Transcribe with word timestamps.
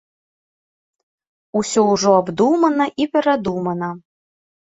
Усё 1.59 1.83
ўжо 1.91 2.11
абдумана 2.21 2.87
і 3.05 3.07
перадумана. 3.19 3.91